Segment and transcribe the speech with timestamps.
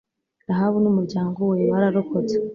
[0.47, 2.35] rahabu n umuryango we bararokotse